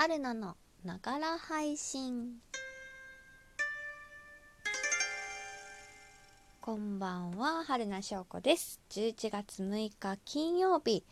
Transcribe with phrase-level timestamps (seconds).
[0.00, 2.36] 春菜のながら配信。
[6.60, 8.80] こんばんは春菜翔子です。
[8.90, 11.02] 11月6日金曜日。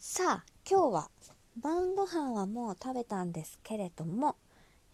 [0.00, 1.10] さあ今日は
[1.62, 4.34] 晩ご飯はもう食べたんですけれども、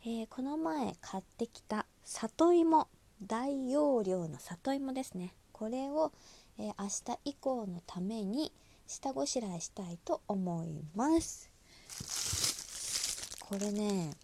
[0.04, 2.86] えー、この前買ってきた里芋
[3.26, 5.32] 大容量の里芋ですね。
[5.52, 6.12] これを、
[6.58, 8.52] えー、明日以降のために
[8.86, 11.50] 下ごしらえしたいと思います。
[13.52, 14.14] これね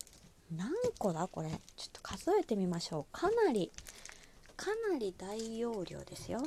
[0.57, 1.29] 何個だ？
[1.29, 1.51] これ。
[1.51, 1.59] ちょっ
[1.93, 3.07] と数えてみましょう。
[3.13, 3.71] かなり
[4.57, 6.41] かなり大容量ですよ。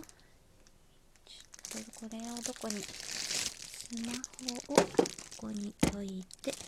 [1.23, 2.81] ちょっとこれをどこに？
[2.81, 4.13] スマ
[4.67, 4.83] ホをこ
[5.37, 6.49] こに置いて。
[6.49, 6.59] はい。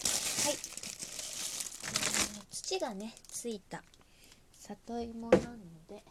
[2.52, 3.82] 土がねついた
[4.60, 5.42] 里芋なの
[5.90, 6.04] で。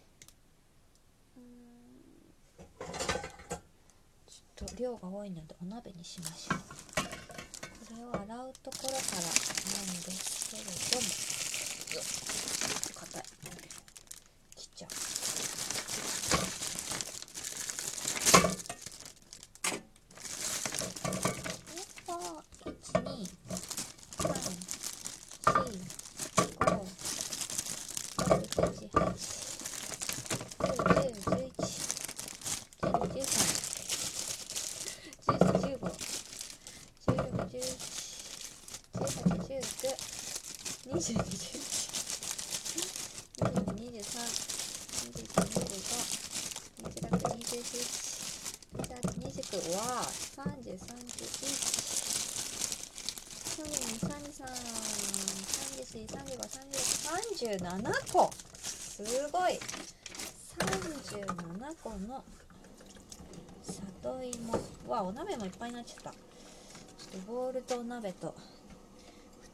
[4.26, 6.58] ちょっと量が多いのでお鍋にしましょう。
[7.94, 9.51] これを洗うところから
[11.94, 12.04] よっ
[12.94, 13.22] 硬い
[14.56, 14.90] 切っちゃう
[40.92, 41.22] 20、20、21、
[43.72, 44.12] 23、
[45.02, 45.32] 21、
[46.82, 47.62] 25、26、
[49.18, 51.56] 27、28、29、わー、30、31、
[53.62, 54.76] 32、33、34、
[55.96, 59.58] 35、36、37個すごい
[60.58, 62.22] 37個の
[63.62, 64.52] 里芋
[64.88, 66.16] わお鍋もいっぱいになっちゃったちょ
[67.20, 68.34] っとボウルとお鍋と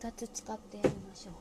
[0.00, 1.34] 2つ使ってやりましょう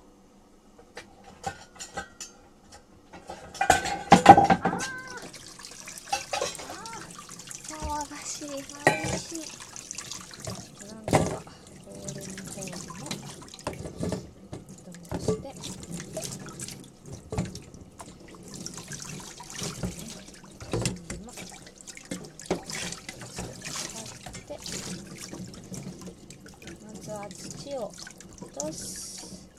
[6.69, 6.83] あ
[7.99, 9.39] あ騒がしい激しい
[10.87, 11.43] なんとか
[11.85, 13.07] ボウルの方にも
[14.71, 15.47] 移動して
[27.29, 27.91] 土を
[28.41, 29.49] 落とす。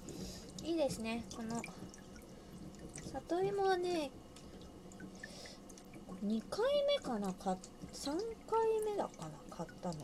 [0.64, 1.24] いいですね。
[1.36, 1.62] この
[3.12, 4.10] 里芋はね
[6.24, 7.56] 2回目かな？3
[8.04, 9.56] 回目だかな？
[9.56, 9.94] 買ったの。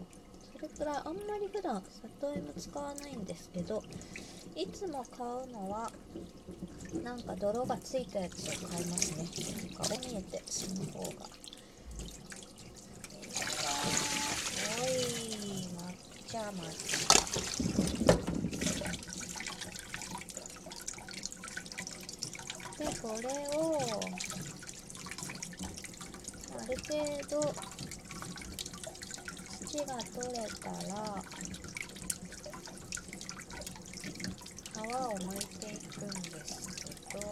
[0.57, 1.83] それくらいあんまり普段
[2.21, 3.83] 里芋使わないんですけど
[4.55, 5.91] いつも買うのは
[7.03, 9.27] なんか泥がついたやつを買いますね。
[9.77, 11.44] 顔見えてその方が。
[16.45, 16.51] で
[23.01, 23.81] これを
[26.53, 27.01] ある程
[27.31, 27.41] 度
[29.49, 31.25] 土が取れたら
[34.71, 37.25] 皮を剥いていくんですけど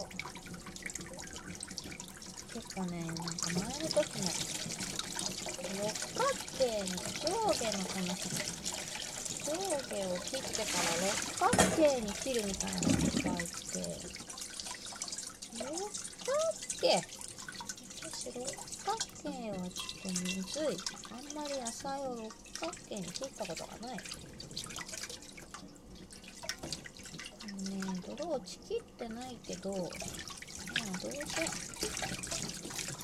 [2.51, 3.21] 結構ねなんか
[3.53, 4.25] 前の時も
[5.77, 5.85] 六
[6.17, 6.25] 角
[6.57, 8.62] 形に上下のこの
[9.55, 14.03] 上下を切ってから六角形に切るみたいなのを書いて
[16.83, 16.99] け
[18.11, 18.43] 私六
[18.83, 20.75] 角形はちょっとむずい。
[21.11, 23.97] あんまり野菜を六角形に切ったことがない。
[23.97, 24.01] ね
[28.05, 29.81] 泥をちきってないけどまあ
[30.99, 31.47] どうせ皮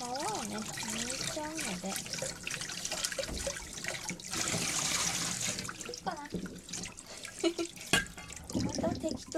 [0.02, 1.88] をね抜いちゃうので
[5.88, 6.18] いいかな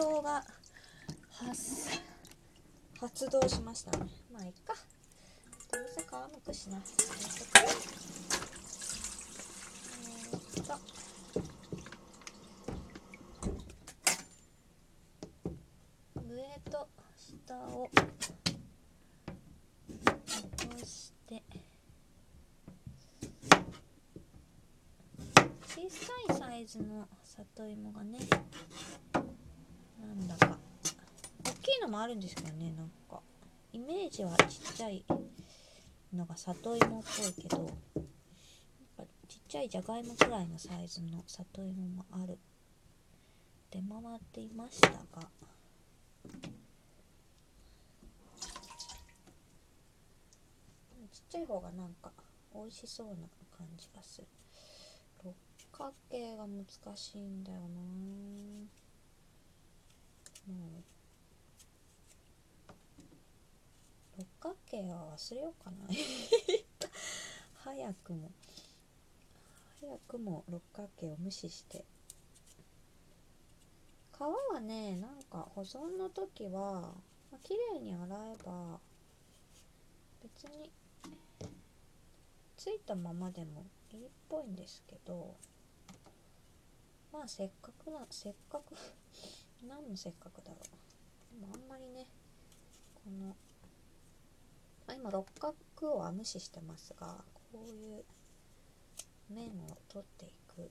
[0.02, 0.44] また適当が
[1.30, 2.02] 発
[3.00, 4.06] 発動しましたね。
[4.34, 4.74] まあいっか。
[5.72, 10.74] どうせ皮むくしなえー、っと
[16.30, 17.90] 上と下を
[20.28, 21.42] 残して
[25.68, 28.20] 小さいサイズの里芋がね
[30.16, 30.58] なんだか。
[31.46, 33.22] 大きいのもあるんですけどねなんか。
[33.74, 35.06] イメージはちっちゃい
[36.14, 37.70] のが里芋っぽいけど
[39.30, 42.38] ちっちゃいじゃがいもくらいのサイズの里芋もある。
[43.72, 43.88] 出回
[44.18, 44.98] っていましたが。
[51.12, 52.12] ちっちゃい方がなんか
[52.54, 53.14] 美味しそうな
[53.58, 54.28] 感じがする。
[55.24, 55.34] 六
[55.72, 58.81] 角形が難しいんだよな。
[60.48, 60.84] もう
[64.18, 65.78] 六角形は忘れようかな。
[67.64, 68.32] 早くも。
[69.80, 71.86] 早くも六角形を無視して。
[74.22, 76.94] 皮はねなんか保存の時は、
[77.32, 78.80] まあ、綺麗に洗えば
[80.22, 80.72] 別に
[82.56, 85.36] ついたままでもいいっぽいんですけど
[87.12, 88.76] まあせっかくなせっかく
[89.68, 91.40] 何のせっかくだろう。
[91.40, 92.08] でもあんまりね
[92.96, 93.36] この
[94.88, 95.56] あ今六角
[95.94, 98.04] を無視してますがこういう
[99.30, 100.70] 面を取っていく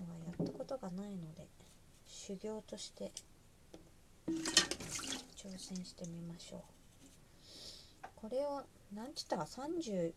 [0.00, 1.46] のはやったことがないので
[2.06, 3.12] 修行として
[5.36, 6.60] 挑戦してみましょう。
[8.16, 8.62] これを
[8.94, 10.12] 何て言ったか34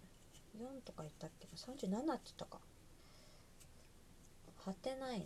[0.86, 2.60] とか言ったっけ37って言ったか。
[4.64, 5.26] 貼ってないな。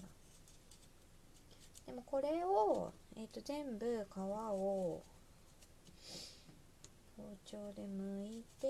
[1.85, 5.03] でもこれを、えーと、全部皮を
[7.17, 8.67] 包丁で剥いて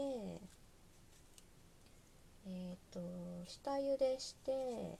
[2.48, 3.00] えっ、ー、と
[3.48, 4.98] 下茹でして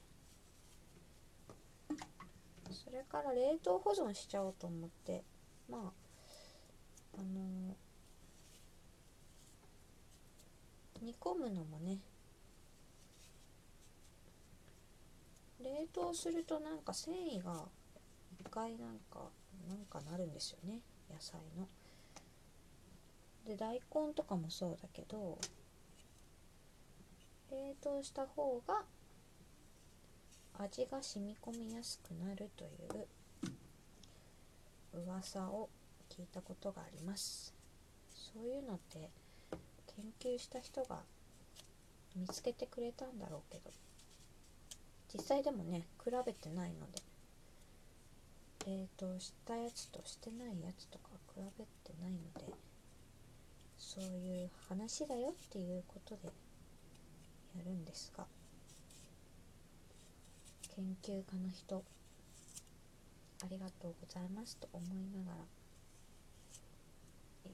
[2.70, 5.22] それから冷凍保存しちゃおうと思って。
[5.68, 5.80] まあ
[7.18, 7.74] あの
[11.02, 11.98] 煮込むのもね。
[15.62, 17.64] 冷凍するとなんか繊維が
[18.56, 19.20] 回なんか
[19.68, 20.80] なんかなるんですよね
[21.10, 21.68] 野菜の。
[23.46, 25.38] で大根とかもそうだけど
[27.50, 28.82] 冷凍した方が
[30.58, 32.68] 味が染み込みやすくなるとい
[34.94, 35.68] う噂を
[36.08, 37.54] 聞いたことがあります
[38.10, 39.10] そういうのって
[40.18, 41.02] 研究した人が
[42.16, 43.70] 見つけてくれたんだろうけど
[45.14, 47.05] 実際でもね比べてないので
[48.66, 52.52] 冷凍したやつとしてないやつとか比べてないので
[53.78, 56.32] そういう話だよっていうことで
[57.56, 58.26] やるんですが
[60.74, 61.84] 研究家の人
[63.44, 65.44] ありがとうございますと思いながらよ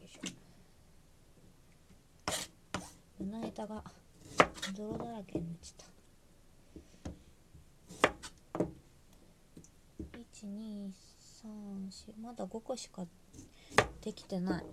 [0.02, 0.22] いしょ。
[3.20, 3.84] 胸板が
[4.74, 5.92] 泥だらけになっちゃった。
[11.92, 13.06] 1234まだ5個しか
[14.00, 14.64] できてない。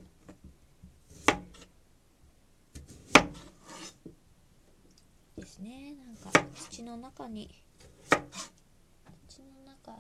[5.38, 5.96] ですね。
[5.96, 7.50] なんか土の中に
[9.28, 9.92] 土の中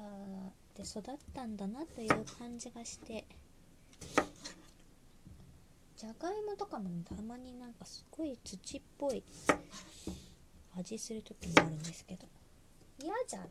[0.75, 3.25] で育ったんだなという感じがして
[5.97, 9.23] じゃがいもとかもたまになんかすごい土っぽい
[10.75, 12.25] 味する時もあるんですけど
[13.01, 13.49] 嫌じゃない。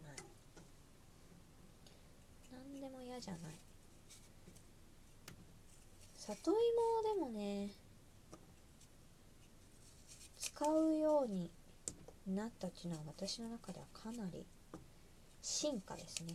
[3.20, 3.40] じゃない。
[6.14, 6.58] 里芋
[7.14, 7.70] でもね
[10.36, 11.50] 使うように
[12.26, 14.44] なったっていうのは私の中ではかなり
[15.40, 16.34] 進化ですね。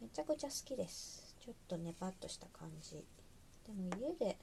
[0.00, 1.36] めちゃくちゃ好きです。
[1.44, 3.04] ちょっとネバッとした感じ。
[3.66, 4.36] でも家で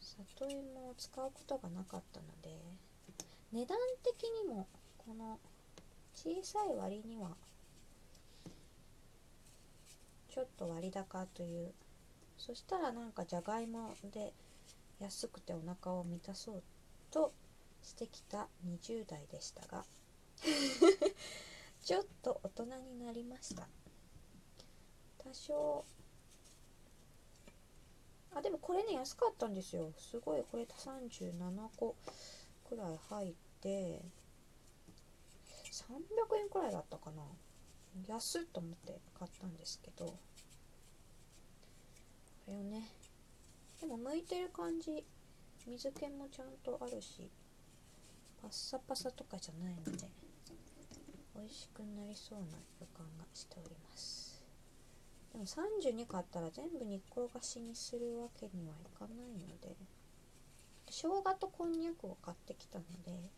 [0.00, 2.58] 里芋を使うことがなかったので
[3.52, 4.66] 値段的にも
[4.98, 5.38] この
[6.14, 7.30] 小さい割には
[10.32, 11.72] ちょっと割高という。
[12.38, 14.32] そしたらなんかじゃがいもで
[14.98, 16.62] 安くてお腹を満たそう
[17.10, 17.32] と
[17.82, 19.84] してきた20代でしたが
[21.84, 23.68] ちょっと大人になりました。
[25.18, 25.84] 多少
[28.34, 29.92] あでもこれね安かったんですよ。
[29.98, 31.94] すごいこれ37個
[32.68, 34.02] くらい入って
[35.70, 37.22] 300円くらいだったかな
[38.08, 40.16] 安っと思って買ったんですけどこ
[42.48, 42.88] れをね
[43.80, 45.04] でも向いてる感じ
[45.66, 47.30] 水気もちゃんとあるし
[48.40, 50.08] パッサパサとかじゃないので
[51.36, 54.42] 美味しくなりそうな予感がしております。
[55.32, 59.74] でも32個あったら全部煮っ転がしにするわけにはいかないので
[60.90, 63.30] 生姜とこんにゃくを買ってきたので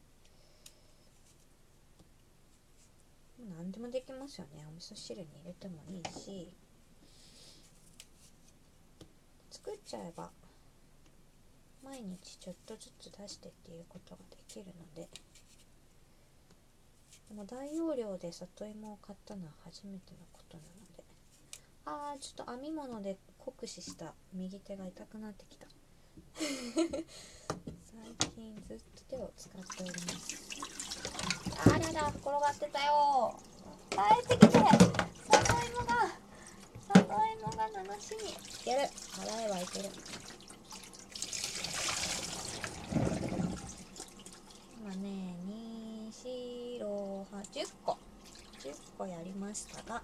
[3.50, 4.64] 何でもできますよね。
[4.68, 6.52] お味噌汁に入れてもいいし。
[9.50, 10.30] 作っちゃえば
[11.82, 15.08] 毎日ちょっとずつ出してっていうことができるので。
[17.28, 21.04] でも大容量で里芋を買ったのは初めてのことなので。
[21.86, 25.66] あーちょっと編み物で酷使した右手が痛くなってきた。
[26.34, 30.83] 最近ずっと手を使っております
[31.56, 33.34] あらら、転がってたよ。
[33.90, 33.98] 帰
[34.34, 34.58] ってきて。
[34.58, 36.10] 里芋が、
[36.92, 38.30] 里芋が楽しみ。
[38.30, 38.34] い
[38.64, 38.80] ける。
[39.12, 39.88] 払えばいける。
[44.82, 47.98] 今ね、2・ 4・ 810個。
[48.60, 50.02] 10個やりましたが。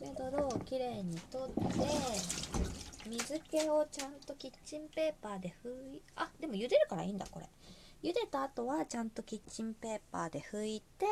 [0.00, 2.46] で、泥をきれいに取って、
[3.08, 7.46] 水気をちゃんとキッチンペーパーで拭いあでも茹でるからいいんだこれ
[8.02, 11.06] 茹でた後はちゃんとキッチンペーパーで拭いて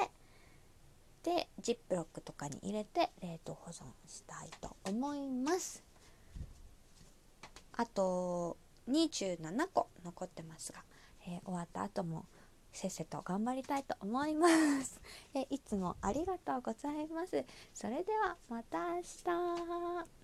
[1.22, 5.82] でジップロックとかに入れて冷凍保存したいと思います。
[7.76, 8.56] あと
[8.88, 10.84] 27個残ってますが、
[11.26, 12.26] えー、終わった後も
[12.72, 14.48] せっせと頑張りたいと思いま
[14.82, 15.00] す。
[15.34, 17.44] えいつもありがとうございます。
[17.72, 20.23] それではまた明日。